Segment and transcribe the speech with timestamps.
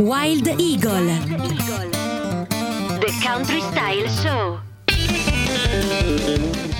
[0.00, 1.04] Wild Eagle.
[3.00, 4.69] The Country Style Show.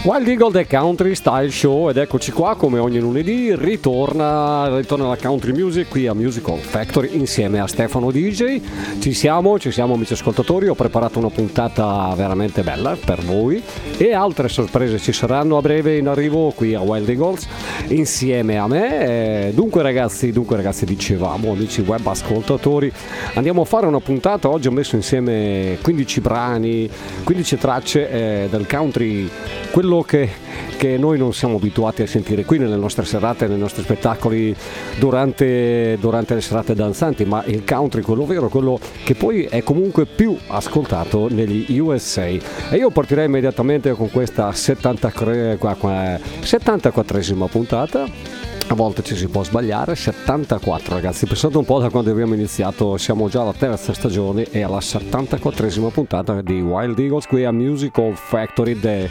[0.03, 5.19] Wild Eagle The Country Style Show ed eccoci qua come ogni lunedì ritorna, ritorna la
[5.19, 8.63] country music qui a Musical Factory insieme a Stefano DJ
[8.99, 13.63] ci siamo, ci siamo amici ascoltatori ho preparato una puntata veramente bella per voi
[13.99, 17.47] e altre sorprese ci saranno a breve in arrivo qui a Wild Eagles
[17.89, 19.49] insieme a me.
[19.49, 22.91] Eh, dunque ragazzi, dunque ragazzi dicevamo amici web ascoltatori
[23.35, 26.91] andiamo a fare una puntata oggi ho messo insieme 15 brani
[27.23, 29.29] 15 tracce eh, del country quello
[29.71, 30.29] quello che,
[30.77, 34.55] che, noi non siamo abituati a sentire qui nelle nostre serate, nei nostri spettacoli
[34.99, 40.07] durante, durante, le serate danzanti, ma il country, quello vero, quello che poi è comunque
[40.07, 42.25] più ascoltato negli USA.
[42.25, 42.41] E
[42.73, 51.27] io partirei immediatamente con questa 74esima puntata a volte ci si può sbagliare, 74 ragazzi,
[51.27, 55.91] pensate un po' da quando abbiamo iniziato, siamo già alla terza stagione e alla 74esima
[55.91, 59.11] puntata di Wild Eagles qui a Musical Factory, de...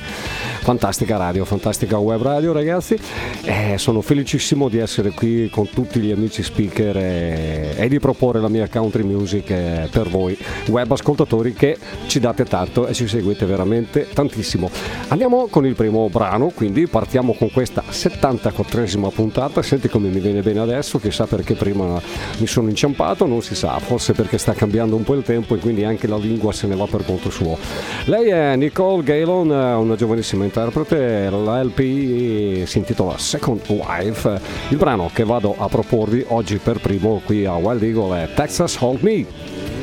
[0.62, 2.98] fantastica radio, fantastica web radio ragazzi,
[3.44, 8.40] e sono felicissimo di essere qui con tutti gli amici speaker e, e di proporre
[8.40, 10.38] la mia country music eh, per voi
[10.68, 14.70] web ascoltatori che ci date tanto e ci seguite veramente tantissimo.
[15.10, 20.20] Andiamo con il primo brano, quindi partiamo con questa 74esima puntata puntata, senti come mi
[20.20, 22.00] viene bene adesso, chissà perché prima
[22.38, 25.58] mi sono inciampato, non si sa, forse perché sta cambiando un po' il tempo e
[25.60, 27.58] quindi anche la lingua se ne va per conto suo.
[28.06, 34.40] Lei è Nicole Galen, una giovanissima interprete, la LP si intitola Second Wife,
[34.70, 38.78] il brano che vado a proporvi oggi per primo qui a Wild Eagle è Texas
[38.80, 39.79] Hold Me.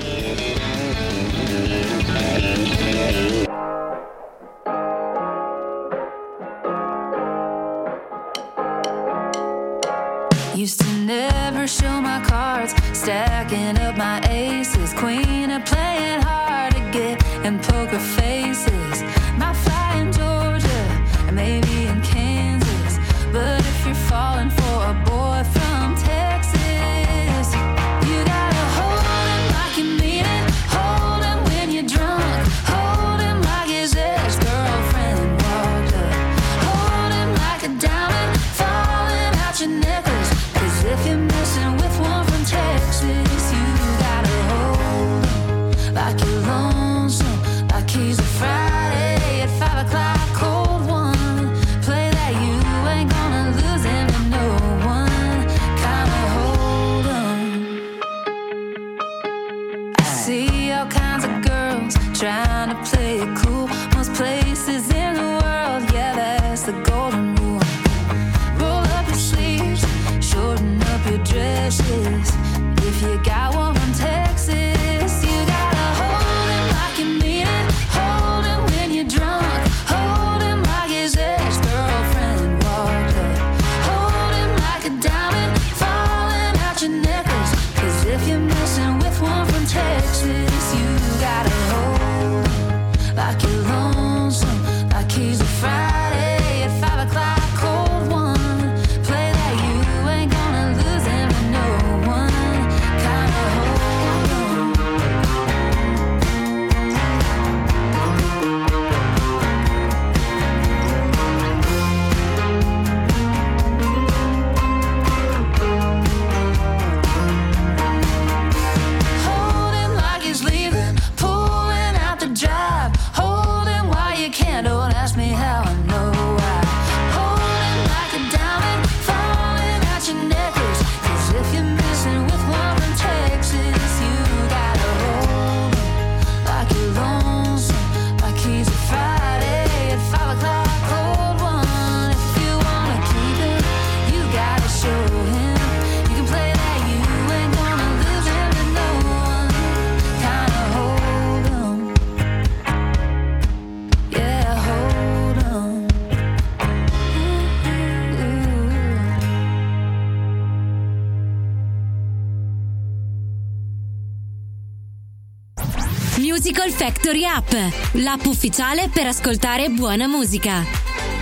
[167.17, 170.63] Factory App, l'app ufficiale per ascoltare buona musica.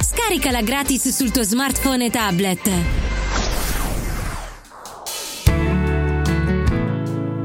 [0.00, 2.70] Scaricala gratis sul tuo smartphone e tablet.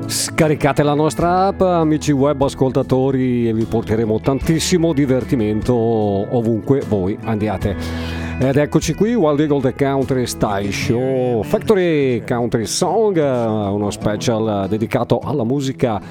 [0.07, 8.17] Scaricate la nostra app, amici web ascoltatori, e vi porteremo tantissimo divertimento ovunque voi andiate.
[8.39, 15.19] Ed eccoci qui, Wild Eagle The Country Style Show, Factory Country Song, uno special dedicato
[15.19, 16.01] alla musica,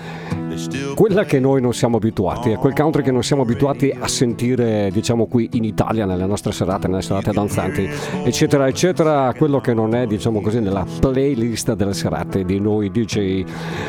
[0.95, 4.91] quella che noi non siamo abituati, è quel country che non siamo abituati a sentire,
[4.93, 7.89] diciamo qui in Italia, nelle nostre serate, nelle serate danzanti,
[8.25, 13.45] eccetera, eccetera, quello che non è, diciamo così, nella playlist delle serate di noi DJ.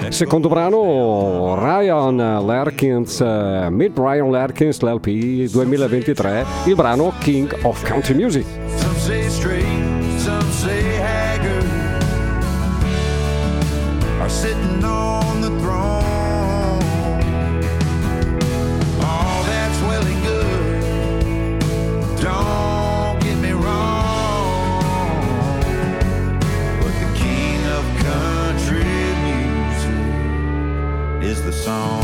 [0.09, 8.45] Secondo brano, Ryan Larkins, Meet Ryan Larkins, l'LP 2023, il brano King of Country Music.
[14.29, 16.18] Sitting on the throne.
[31.49, 32.03] The song.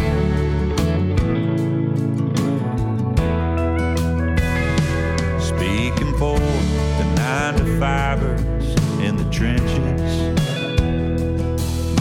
[5.40, 8.68] speaking for the nine to fivers
[9.06, 10.02] in the trenches.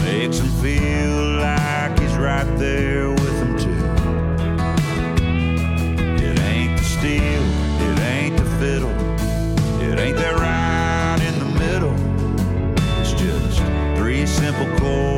[0.01, 3.85] Makes him feel like he's right there with them too.
[6.25, 7.43] It ain't the steel,
[7.87, 8.95] it ain't the fiddle,
[9.83, 11.95] it ain't that right in the middle.
[13.01, 13.59] It's just
[13.97, 15.14] three simple chords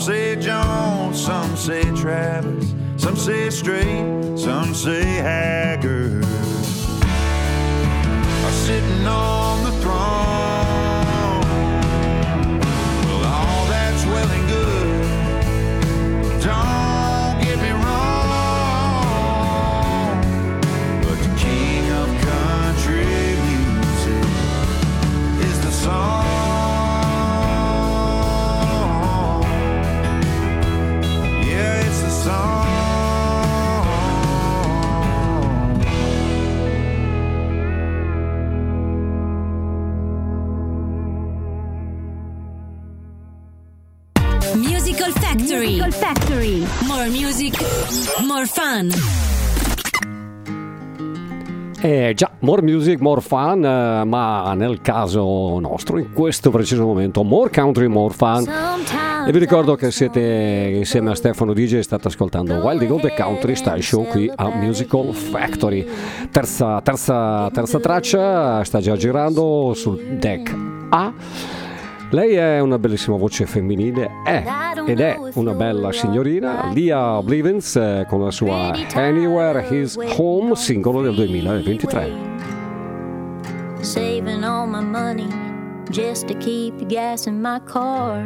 [0.00, 6.24] some say Jones, some say Travis, some say straight, some say Haggard.
[8.44, 9.39] Are sitting on
[52.40, 57.86] more music, more fun, eh, ma nel caso nostro, in questo preciso momento, more country,
[57.86, 58.46] more fun.
[59.26, 60.20] E vi ricordo che siete
[60.74, 64.48] insieme a Stefano DJ e state ascoltando Wild Eagle The Country Style Show qui a
[64.48, 65.86] Musical Factory.
[66.30, 70.54] Terza, terza, terza traccia sta già girando sul deck
[70.88, 71.12] A.
[72.12, 74.42] Lei è una bellissima voce femminile, è
[74.84, 81.02] ed è una bella signorina, Lia Blivens eh, con la sua Anywhere His Home, singolo
[81.02, 82.28] del 2023.
[83.82, 85.26] saving all my money
[85.90, 88.22] just to keep the gas in my car.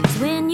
[0.00, 0.53] 'Cause when you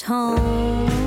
[0.00, 0.99] 痛。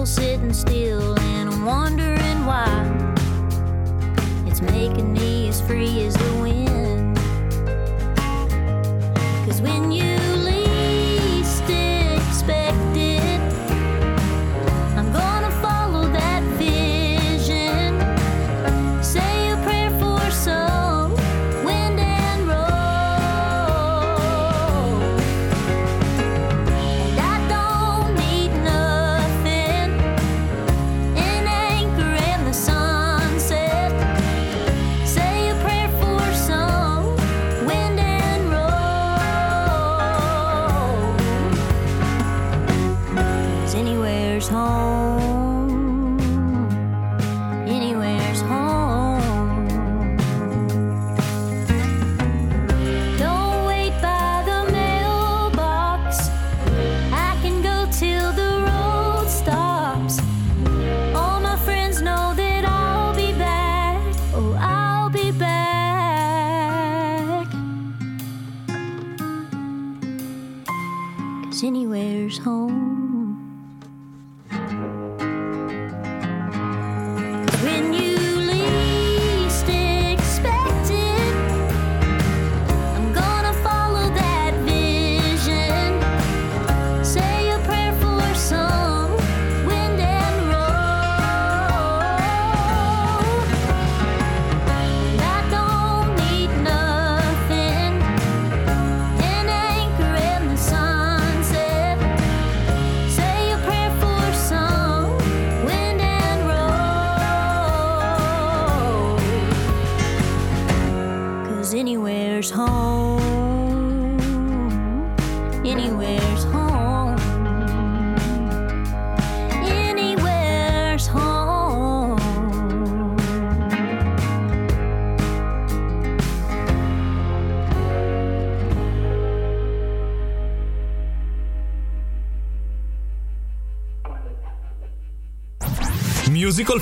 [0.00, 2.64] Trouble sitting still and I'm wondering why.
[4.46, 6.69] It's making me as free as the wind.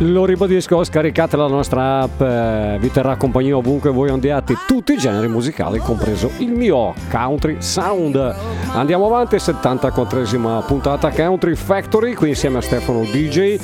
[0.00, 4.98] Lo ribadisco, scaricate la nostra app, eh, vi terrà compagnia ovunque voi andiate, tutti i
[4.98, 8.34] generi musicali, compreso il mio Country Sound.
[8.74, 13.58] Andiamo avanti, 74esima puntata Country Factory, qui insieme a Stefano DJ,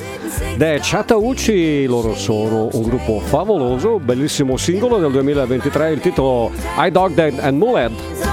[0.57, 7.13] The Chataucci, loro sono un gruppo favoloso, bellissimo singolo del 2023, il titolo I Dog
[7.13, 8.32] Dead and Muled.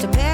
[0.00, 0.29] to pay.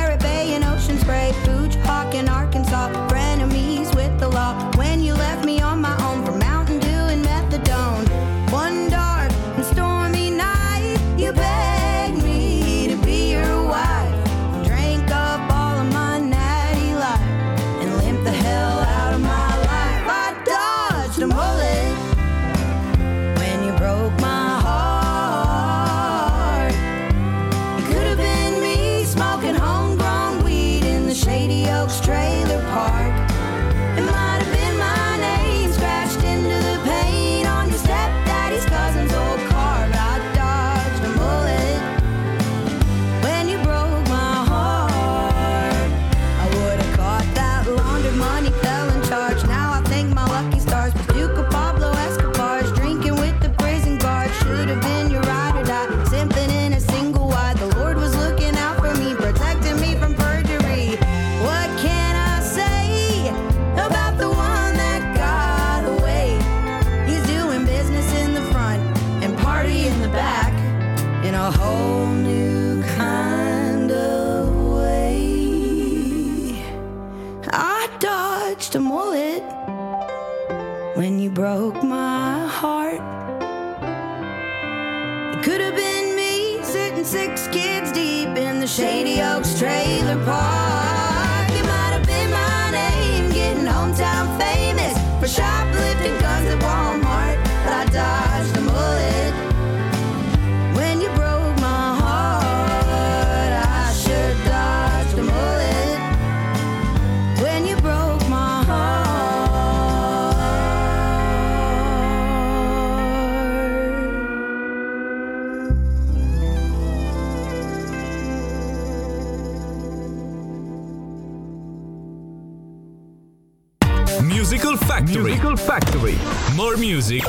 [125.16, 125.32] Factory.
[125.32, 126.18] Musical Factory.
[126.54, 127.24] More music,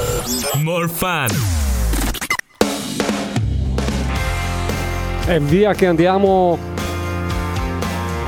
[0.62, 1.28] more fun.
[5.26, 6.58] E via che andiamo.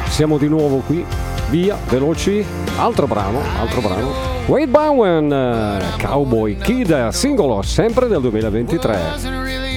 [0.07, 1.05] Siamo di nuovo qui.
[1.49, 2.45] Via, veloci.
[2.77, 4.13] Altro brano, altro brano.
[4.45, 9.68] Wade Bowen, Cowboy Kid, singolo sempre del 2023.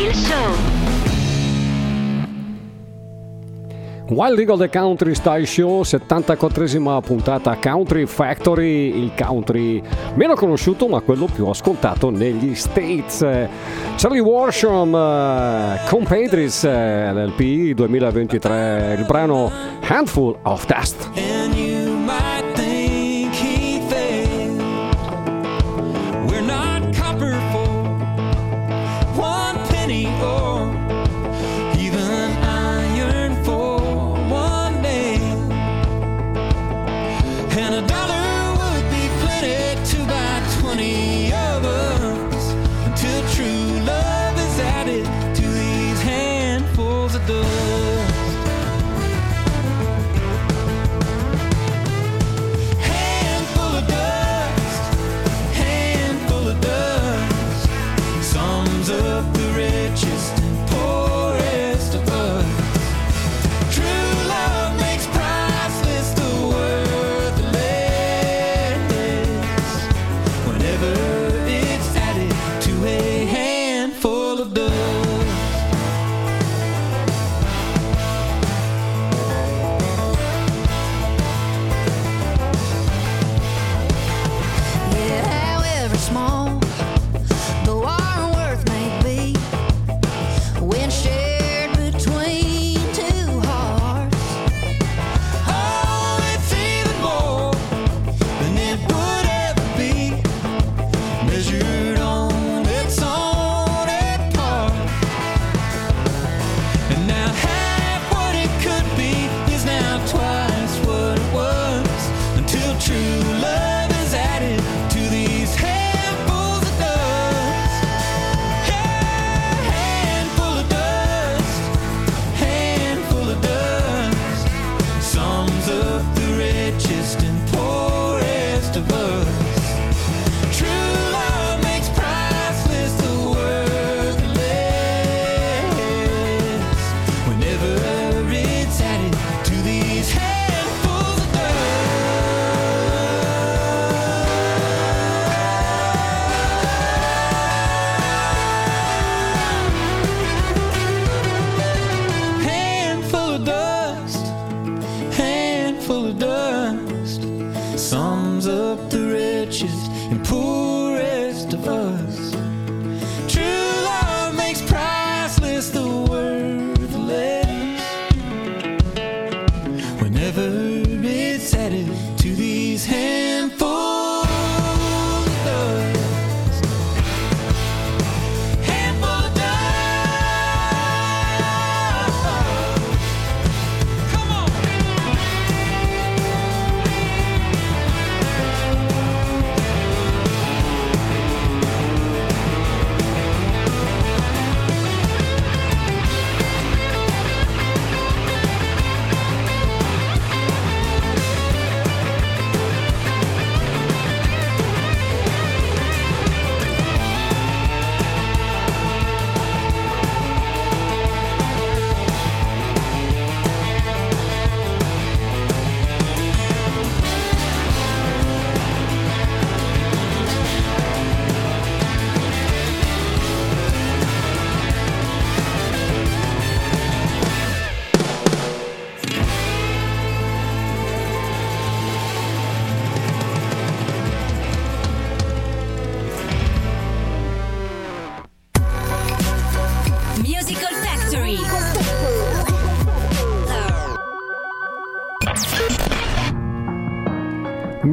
[0.00, 0.54] Style Show.
[4.08, 9.82] Wild Eagle The Country Style Show, 74esima puntata Country Factory, il country
[10.14, 13.18] meno conosciuto ma quello più ascoltato negli States.
[13.96, 19.52] Charlie Warsham, uh, eh, Compadres, uh, l'LP 2023, il brano
[19.86, 21.79] Handful of Dust.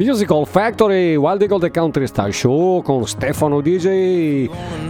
[0.08, 4.48] Musical Factory, Wild Eagle The Country Style Show con Stefano DJ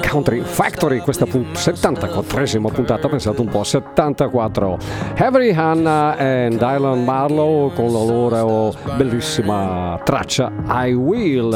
[0.08, 4.78] Country Factory, questa pun- 74esima puntata, pensate un po', 74.
[5.16, 11.50] Avery Hanna e Dylan Marlowe con la loro bellissima traccia I Will.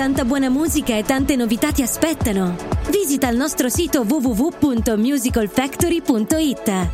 [0.00, 2.56] Tanta buona musica e tante novità ti aspettano.
[2.88, 6.88] Visita il nostro sito www.musicalfactory.it.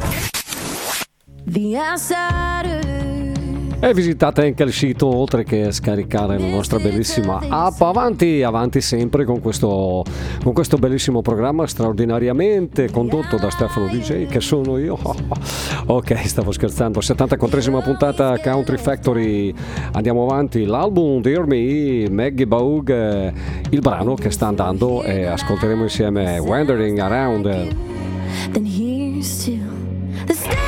[1.45, 2.96] The outsider.
[3.79, 7.81] E visitate anche il sito oltre che scaricare la nostra bellissima app.
[7.83, 10.03] Avanti, avanti sempre con questo,
[10.43, 14.99] con questo bellissimo programma straordinariamente condotto da Stefano DJ che sono io.
[15.87, 17.01] ok, stavo scherzando.
[17.01, 19.55] 74esima puntata Country Factory.
[19.93, 20.65] Andiamo avanti.
[20.65, 23.33] L'album Dear Me, Maggie Baug,
[23.69, 27.45] il brano che sta andando e ascolteremo insieme Wandering Around.
[28.53, 29.53] Then here's to
[30.27, 30.66] the staying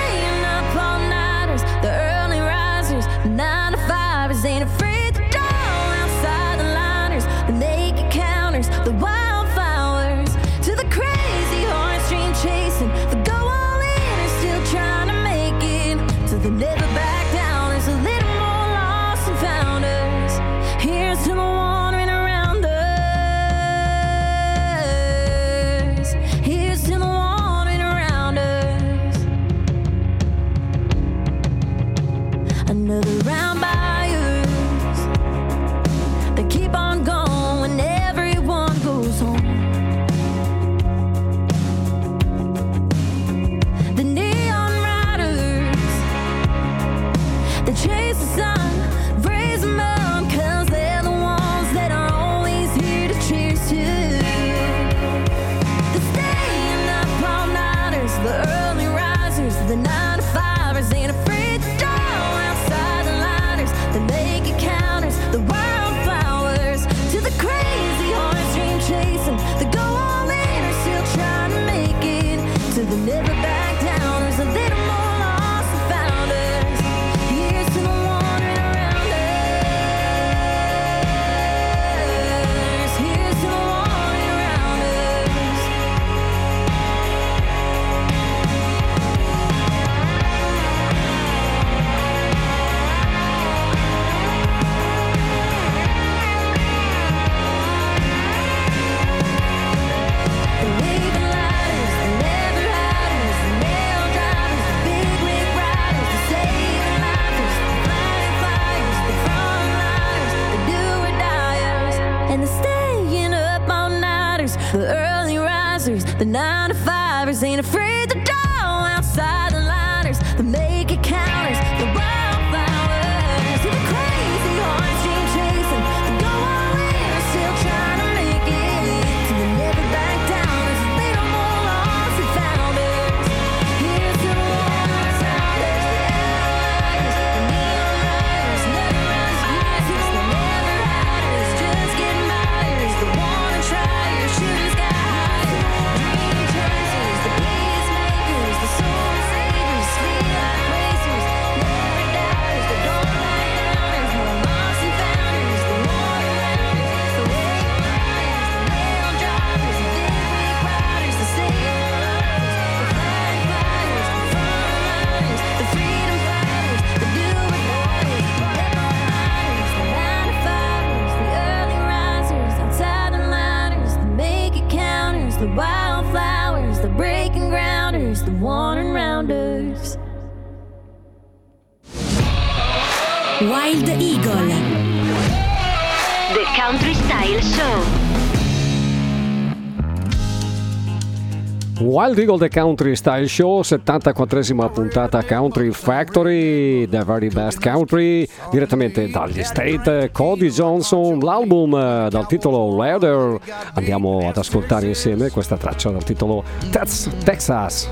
[192.08, 199.10] Wild Eagle The Country Style Show, 74esima puntata Country Factory, The Very Best Country, direttamente
[199.10, 203.38] dagli State, Cody Johnson, l'album eh, dal titolo Leather.
[203.74, 207.86] Andiamo ad ascoltare insieme questa traccia dal titolo Tex- Texas.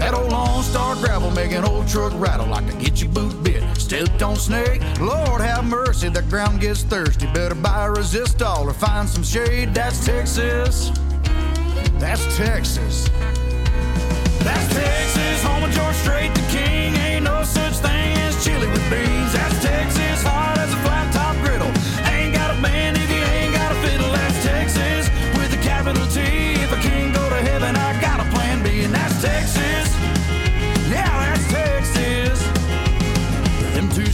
[0.00, 3.40] That old Lone Star gravel make an old truck rattle like a get your boot
[3.44, 3.62] bit.
[3.76, 4.82] Stepped on snake.
[4.98, 7.28] Lord have mercy, the ground gets thirsty.
[7.32, 9.72] Better buy a resistol or find some shade.
[9.72, 10.90] That's Texas.
[12.02, 13.08] That's Texas.
[14.40, 16.96] That's Texas, home of George Strait, the king.
[16.96, 19.32] Ain't no such thing as chili with beans.
[19.32, 20.11] That's Texas,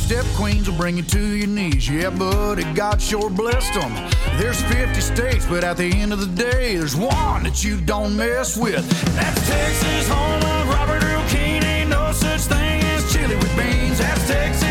[0.08, 1.86] Two-step queens will bring you to your knees.
[1.86, 3.92] Yeah, buddy, God sure blessed them.
[4.38, 8.16] There's 50 states, but at the end of the day, there's one that you don't
[8.16, 8.88] mess with.
[9.14, 11.62] That's Texas, home of Robert Earl King.
[11.62, 13.98] Ain't no such thing as chili with beans.
[13.98, 14.67] That's Texas,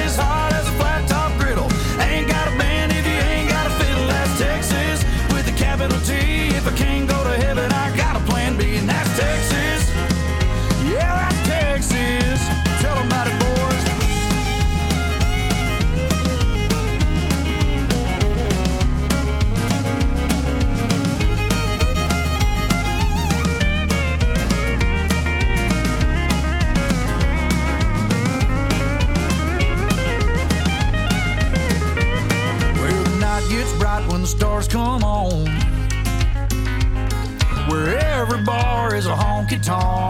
[39.67, 40.06] torn.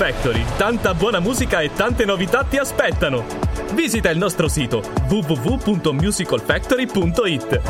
[0.00, 3.22] Factory, tanta buona musica e tante novità ti aspettano!
[3.74, 7.60] Visita il nostro sito www.musicalfactory.it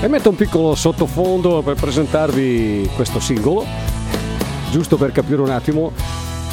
[0.00, 3.66] E metto un piccolo sottofondo per presentarvi questo singolo,
[4.70, 5.92] giusto per capire un attimo.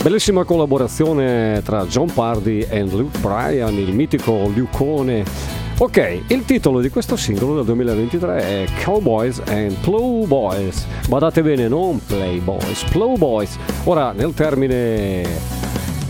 [0.02, 6.92] Bellissima collaborazione tra John Pardi e Luke Bryan, il mitico Lucone Ok, il titolo di
[6.92, 10.86] questo singolo del 2023 è Cowboys and Plowboys.
[11.08, 13.58] Badate bene, non Playboys, Plowboys.
[13.86, 15.24] Ora, nel termine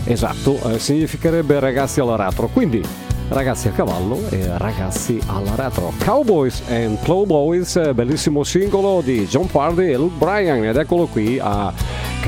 [0.04, 2.48] esatto, eh, significherebbe ragazzi all'aratro.
[2.48, 2.84] Quindi,
[3.28, 5.94] ragazzi a cavallo e ragazzi all'aratro.
[6.04, 10.62] Cowboys and Plowboys, eh, bellissimo singolo di John Pardy e Luke Bryan.
[10.66, 11.72] Ed eccolo qui a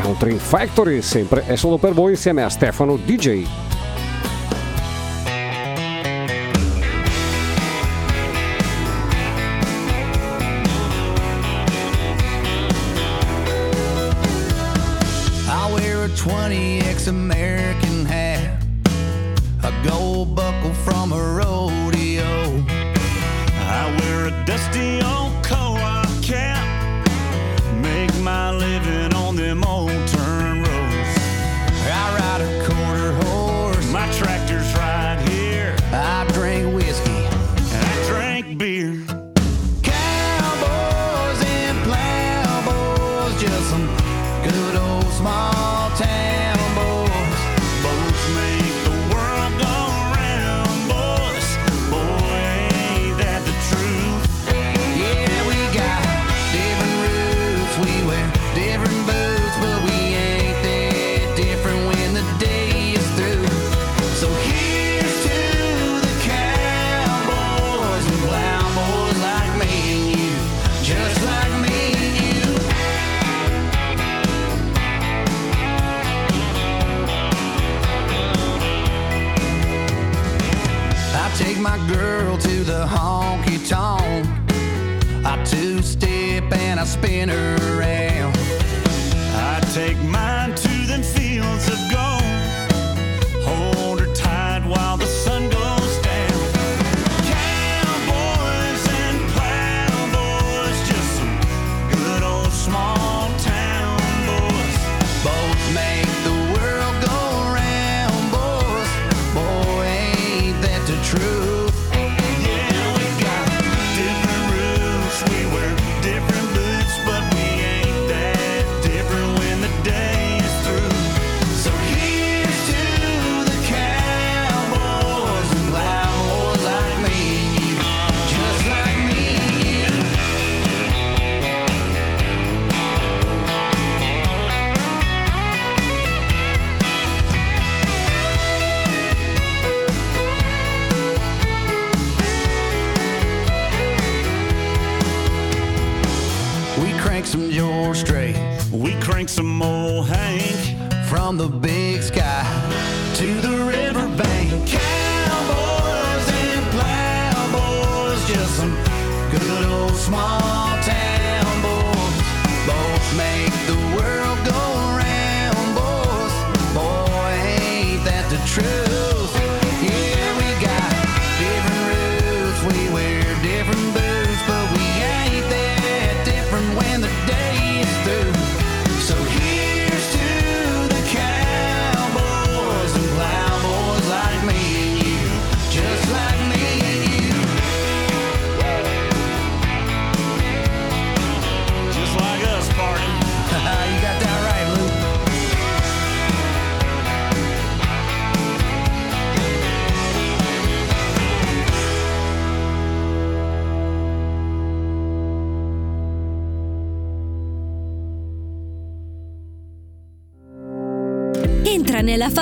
[0.00, 3.73] Country Factory, sempre e solo per voi, insieme a Stefano DJ.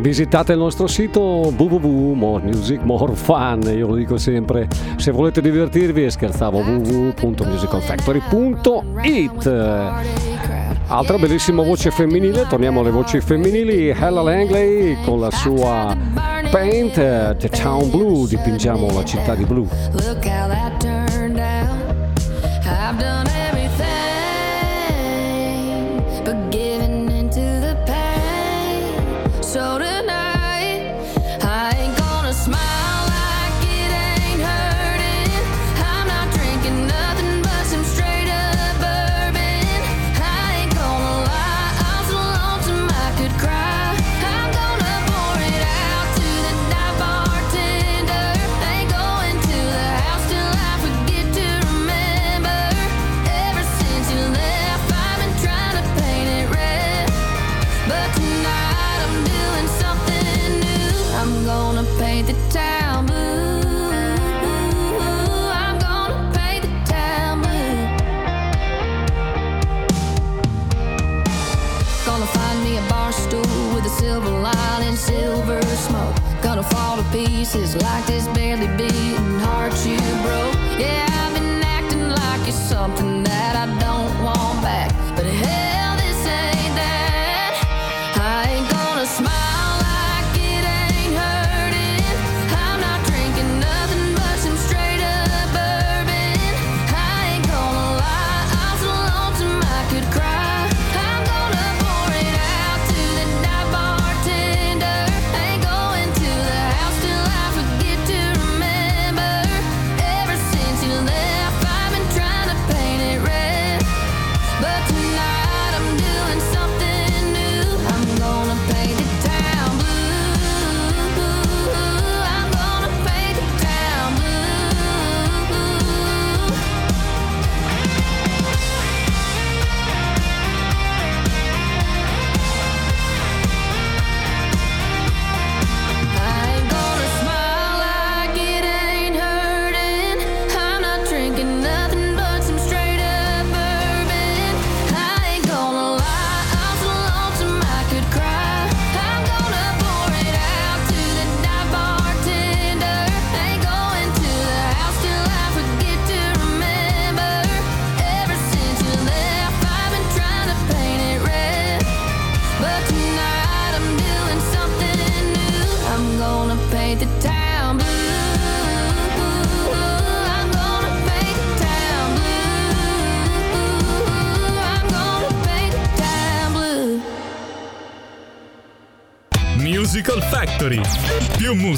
[0.00, 5.42] Visitate il nostro sito www, more music, more fun, io lo dico sempre, se volete
[5.42, 9.46] divertirvi scherzavo www.musicalfactory.it
[10.86, 15.94] Altra bellissima voce femminile, torniamo alle voci femminili, Ella Langley con la sua
[16.50, 19.68] Paint eh, the Town Blue, dipingiamo la città di blu.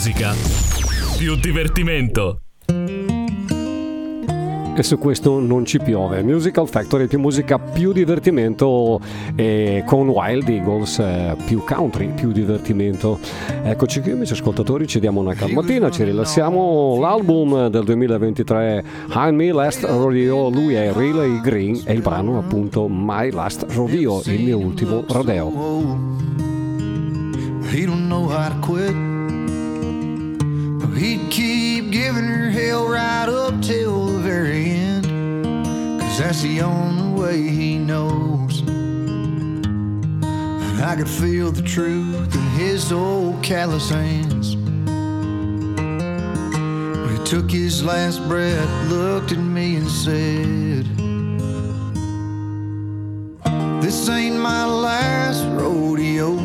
[0.03, 0.34] Musica,
[1.16, 2.40] più divertimento.
[4.74, 6.24] E su questo non ci piove.
[6.24, 9.00] Musical Factory più musica, più divertimento
[9.36, 13.20] e con Wild Eagles eh, più country, più divertimento.
[13.62, 16.98] Eccoci qui amici ascoltatori, ci diamo una calmatina, ci rilassiamo.
[16.98, 22.88] L'album del 2023 High Me Last Rodeo, lui è Riley Green e il brano appunto
[22.88, 26.11] My Last Rodeo, il mio ultimo rodeo.
[27.70, 29.12] He don't know how to quit.
[30.95, 35.07] He'd keep giving her hell right up till the very end.
[36.01, 38.61] Cause that's the only way he knows.
[38.61, 39.66] And
[40.82, 44.57] I could feel the truth in his old callous hands.
[47.05, 50.86] When he took his last breath, looked at me and said,
[53.82, 56.36] This ain't my last rodeo.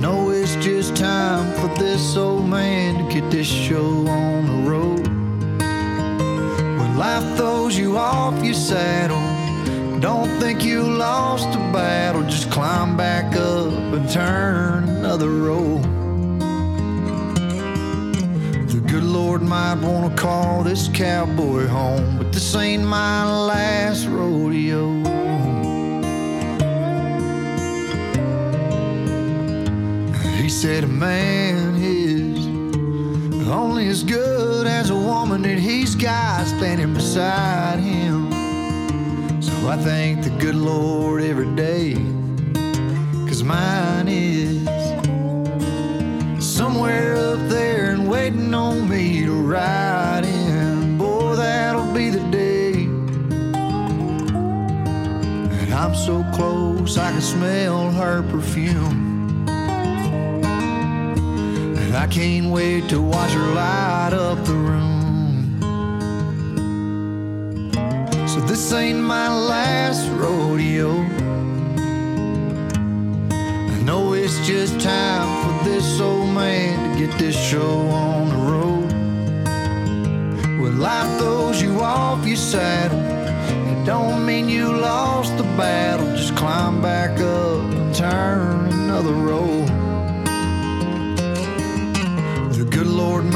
[0.00, 5.06] No, it's just time for this old man to get this show on the road.
[6.78, 9.20] When life throws you off your saddle,
[10.00, 12.22] don't think you lost a battle.
[12.22, 15.80] Just climb back up and turn another roll.
[18.68, 24.06] The good Lord might want to call this cowboy home, but this ain't my last
[24.06, 24.99] rodeo.
[30.50, 32.44] Said a man is
[33.48, 38.32] only as good as a woman that he's got standing beside him.
[39.40, 41.94] So I thank the good Lord every day,
[43.28, 44.64] cause mine is
[46.44, 50.98] somewhere up there and waiting on me to ride in.
[50.98, 52.72] Boy, that'll be the day.
[55.60, 58.99] And I'm so close, I can smell her perfume.
[61.90, 65.58] And I can't wait to watch her light up the room.
[68.28, 70.92] So this ain't my last rodeo.
[73.74, 78.36] I know it's just time for this old man to get this show on the
[78.52, 78.92] road.
[80.62, 86.06] When life throws you off your saddle, it don't mean you lost the battle.
[86.14, 89.59] Just climb back up and turn another road.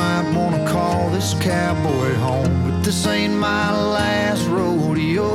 [0.05, 3.67] Might wanna call this cowboy home, but this ain't my
[3.99, 5.31] last rodeo.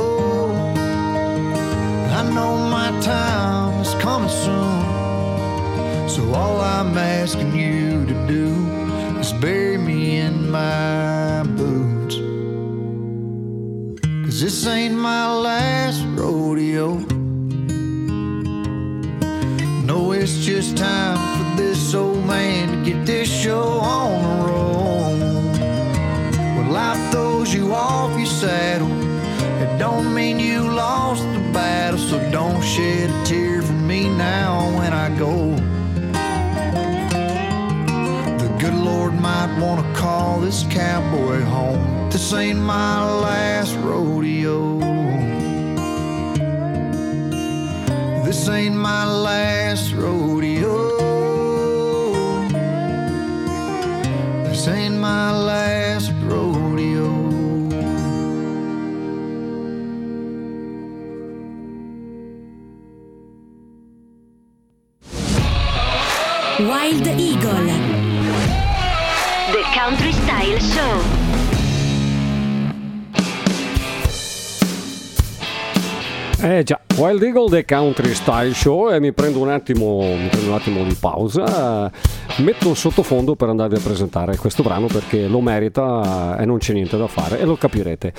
[2.18, 4.80] I know my time is coming soon.
[6.14, 8.46] So all I'm asking you to do
[9.22, 12.16] is bury me in my boots.
[14.24, 16.86] Cause this ain't my last rodeo.
[20.20, 25.18] It's just time for this old man to get this show on the road.
[26.56, 28.92] When life throws you off your saddle,
[29.62, 31.98] it don't mean you lost the battle.
[31.98, 35.54] So don't shed a tear for me now when I go.
[38.42, 42.10] The good Lord might wanna call this cowboy home.
[42.10, 44.69] This ain't my last rodeo.
[48.40, 50.74] This ain't my last rodeo.
[54.44, 57.10] This ain't my last rodeo.
[66.66, 67.68] Wild Eagle.
[69.52, 71.20] The Country Style Show.
[76.42, 80.52] Eh già, Wild Eagle The Country Style Show e mi prendo un attimo, prendo un
[80.52, 81.90] attimo di pausa,
[82.40, 86.98] metto sottofondo per andarvi a presentare questo brano perché lo merita e non c'è niente
[86.98, 88.12] da fare e lo capirete.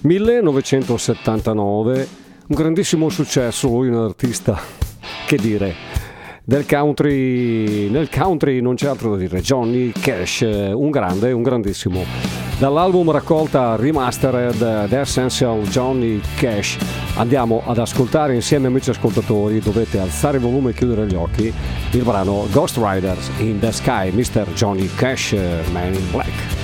[0.00, 2.08] 1979,
[2.48, 4.58] un grandissimo successo, lui un artista,
[5.26, 5.72] che dire,
[6.42, 12.43] del country, nel country non c'è altro da dire, Johnny Cash, un grande, un grandissimo.
[12.58, 16.78] Dall'album raccolta Remastered The Essential Johnny Cash
[17.16, 21.52] andiamo ad ascoltare insieme amici ascoltatori, dovete alzare il volume e chiudere gli occhi,
[21.90, 24.46] il brano Ghost Riders in the Sky, Mr.
[24.54, 26.63] Johnny Cash, eh, Man in Black.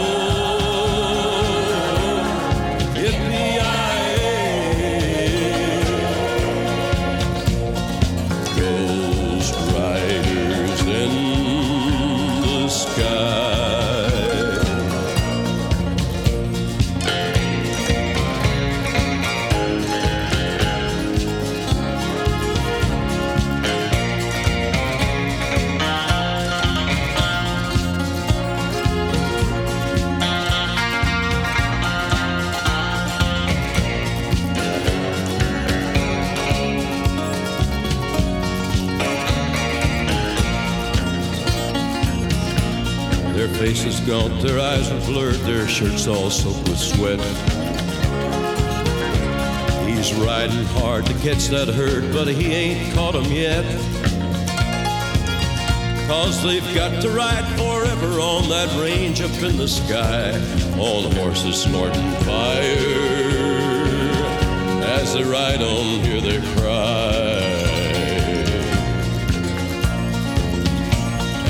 [44.05, 47.19] Gaunt, their eyes are blurred, their shirts all soaked with sweat.
[49.87, 53.65] He's riding hard to catch that herd, but he ain't caught 'em yet.
[56.07, 60.31] Cause they've got to ride forever on that range up in the sky,
[60.77, 63.21] on horses snorting fire.
[64.83, 67.00] As they ride on, hear their cry.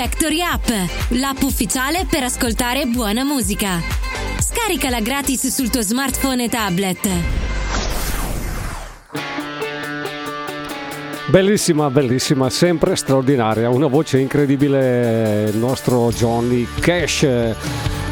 [0.00, 0.68] Factory App,
[1.08, 3.80] l'app ufficiale per ascoltare buona musica.
[4.38, 7.08] Scaricala gratis sul tuo smartphone e tablet.
[11.26, 17.26] Bellissima, bellissima, sempre straordinaria, una voce incredibile, il nostro Johnny Cash.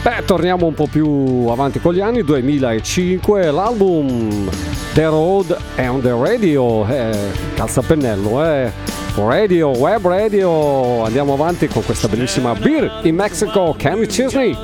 [0.02, 4.50] Beh, torniamo un po' più avanti con gli anni, 2005, l'album
[4.92, 9.05] The Road and the Radio, eh, calzapennello, eh.
[9.16, 14.54] Radio, web radio, andiamo avanti con questa bellissima Beer in Mexico, Kenny Chesney.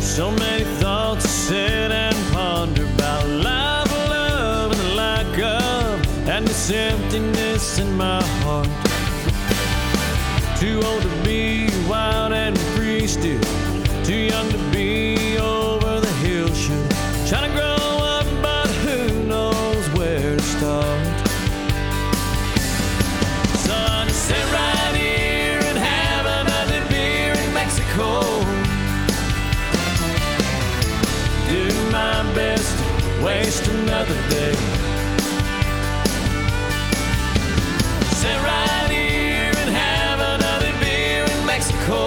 [0.00, 6.70] So many thoughts sit and ponder about life, love, and the lack of, and this
[6.70, 8.68] emptiness in my heart.
[10.58, 13.40] Too old to be wild and free still,
[14.02, 14.69] too young to
[33.30, 34.54] waste another day.
[38.20, 42.00] Sit right here and have another beer in Mexico.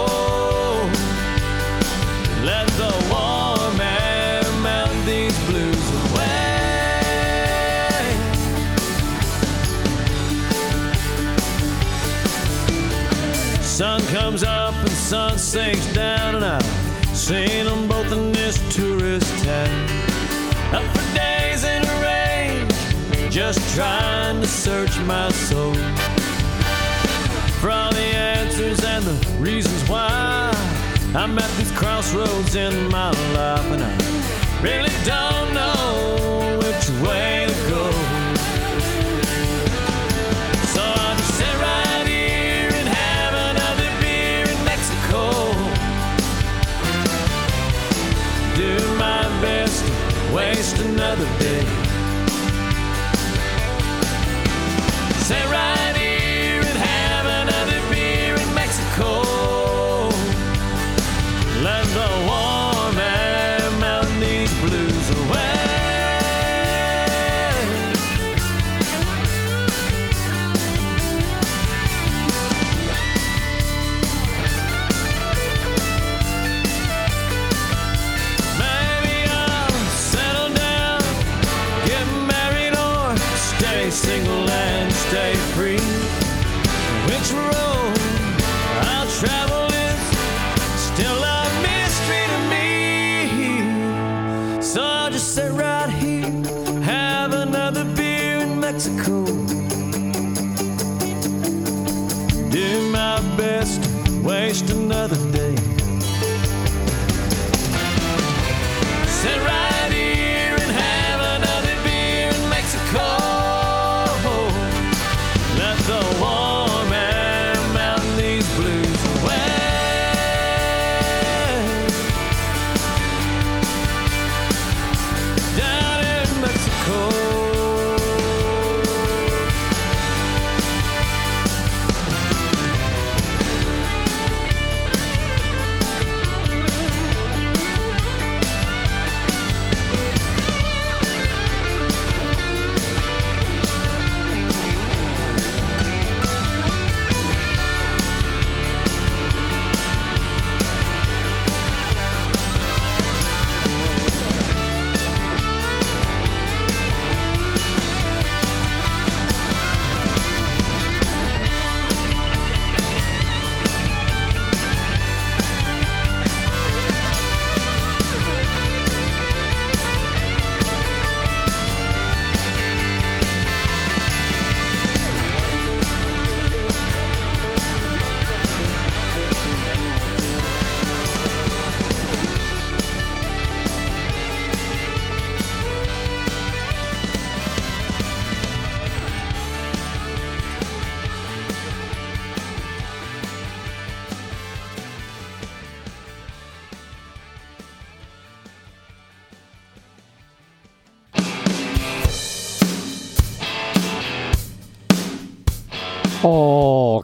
[2.51, 6.43] Let the warm air melt these blues away.
[13.61, 16.67] Sun comes up and sun sinks down and out.
[17.15, 19.92] Seen them both in this tourist town.
[23.33, 25.73] Just trying to search my soul.
[27.59, 30.53] For all the answers and the reasons why
[31.15, 37.42] I'm at these crossroads in my life, and I really don't know which way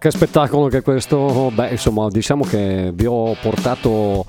[0.10, 1.52] che spettacolo che questo!
[1.54, 4.26] Beh, insomma, diciamo che vi ho portato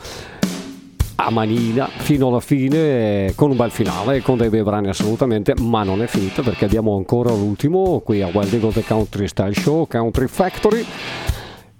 [1.17, 5.83] a manina fino alla fine con un bel finale, con dei bei brani assolutamente, ma
[5.83, 9.87] non è finita perché abbiamo ancora l'ultimo qui a Wild Eagle The Country Style Show,
[9.87, 10.85] Country Factory.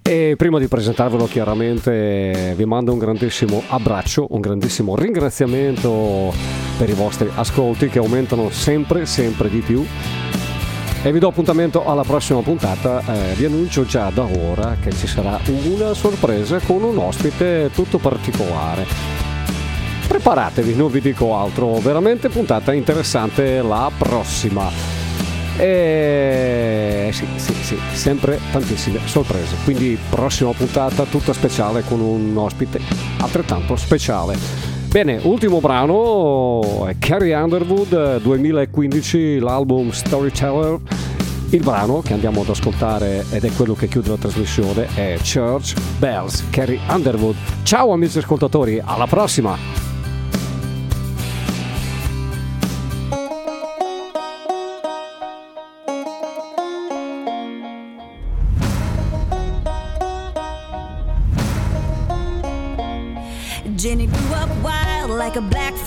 [0.03, 6.33] E prima di presentarvelo chiaramente vi mando un grandissimo abbraccio, un grandissimo ringraziamento
[6.79, 9.85] per i vostri ascolti che aumentano sempre, sempre di più.
[11.03, 13.03] E vi do appuntamento alla prossima puntata.
[13.07, 17.97] Eh, vi annuncio già da ora che ci sarà una sorpresa con un ospite tutto
[17.97, 18.87] particolare.
[20.07, 24.69] Preparatevi, non vi dico altro, veramente puntata interessante la prossima.
[25.57, 29.57] E sì, sì, sì, sempre tantissime sorprese.
[29.65, 32.79] Quindi prossima puntata tutta speciale con un ospite
[33.21, 34.70] altrettanto speciale.
[34.91, 40.81] Bene, ultimo brano è Carrie Underwood 2015, l'album Storyteller.
[41.51, 45.75] Il brano che andiamo ad ascoltare ed è quello che chiude la trasmissione è Church
[45.97, 47.37] Bells, Carrie Underwood.
[47.63, 49.90] Ciao amici ascoltatori, alla prossima!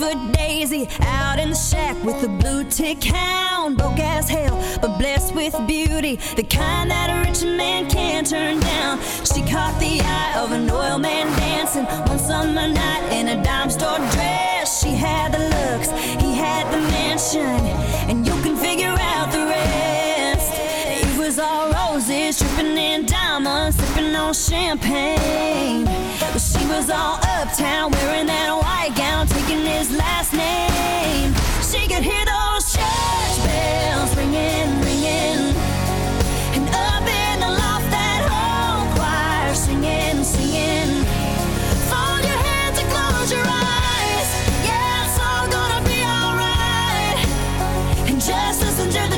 [0.04, 3.78] A daisy out in the shack with a blue tick hound.
[3.78, 8.60] Broke as hell, but blessed with beauty, the kind that a rich man can't turn
[8.60, 9.00] down.
[9.24, 13.70] She caught the eye of an oil man dancing one summer night in a dime
[13.70, 14.82] store dress.
[14.82, 15.90] She had the looks,
[16.22, 17.62] he had the mansion,
[18.10, 19.83] and you can figure out the rest.
[21.36, 25.88] Was all roses, dripping in diamonds, sipping on champagne.
[26.38, 31.34] She was all uptown, wearing that white gown, taking his last name.
[31.66, 35.58] She could hear those church bells ringing, ringing.
[36.54, 41.02] And up in the loft, that whole choir singing, singing.
[41.90, 44.30] Fold your hands and close your eyes.
[44.70, 47.18] Yeah, it's all gonna be alright.
[48.06, 49.18] And just listen to the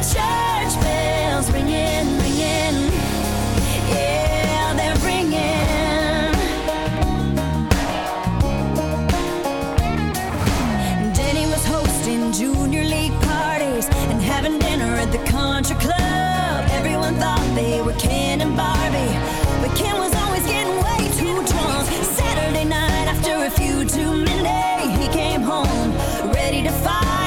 [15.18, 16.68] the country club.
[16.72, 19.14] Everyone thought they were Ken and Barbie,
[19.62, 21.88] but Ken was always getting way too drunk.
[22.04, 25.92] Saturday night after a few too many, he came home
[26.34, 27.25] ready to fight,